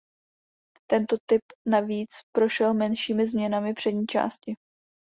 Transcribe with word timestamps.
Tento 0.89 1.15
typ 1.29 1.41
navíc 1.67 2.09
prošel 2.35 2.73
menšími 2.73 3.25
změnami 3.27 3.73
přední 3.73 4.05
části. 4.07 4.55